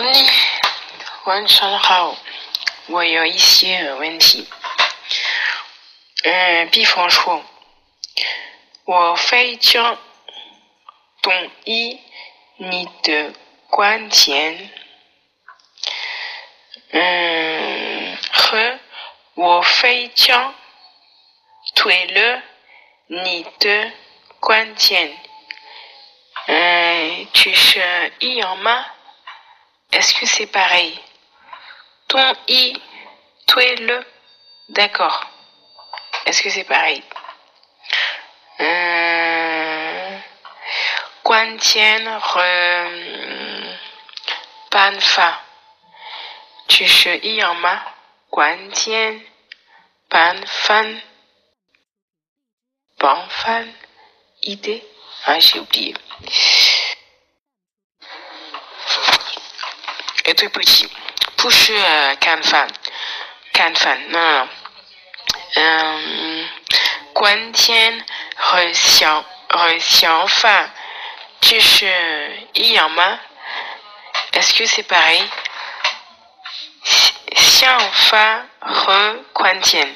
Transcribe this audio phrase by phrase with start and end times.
[0.00, 0.30] 你
[1.24, 2.16] 晚上好，
[2.86, 4.48] 我有一些问题。
[6.24, 7.44] 嗯，比方说，
[8.84, 9.98] 我非常
[11.20, 12.00] 同意。
[12.56, 13.32] 你的
[13.70, 14.70] 观点。
[16.90, 18.78] 嗯，和
[19.34, 20.54] 我非常
[21.74, 22.42] 推了
[23.06, 23.90] 你的
[24.38, 25.18] 观点。
[26.46, 28.86] 嗯，tu sais, 一样吗
[29.92, 30.98] Est-ce que c'est pareil?
[32.08, 32.82] Ton i,
[33.46, 34.04] tu es le.
[34.70, 35.24] D'accord.
[36.24, 37.02] Est-ce que c'est pareil?
[38.60, 40.18] Euh,
[41.22, 43.78] Quantien re.
[44.70, 45.40] Panfa.
[46.68, 47.82] Tu che i en ma.
[48.30, 49.20] Quantien.
[50.08, 51.00] Panfan.
[52.98, 53.66] Panfan.
[54.42, 54.82] Idée.
[55.26, 55.94] Ah, j'ai oublié.
[60.24, 60.88] les trucs petits.
[61.36, 62.66] Push euh, Kanfan.
[63.52, 64.48] Kanfan, non, non.
[65.56, 66.44] Euh,
[67.14, 67.98] Guantian
[68.52, 69.24] Rexian
[70.28, 70.64] Fan.
[70.64, 70.70] Um,
[71.40, 73.18] Tush uh, Iyama.
[74.32, 75.22] Est-ce que c'est pareil?
[77.34, 79.88] Xian fa Re Guantian.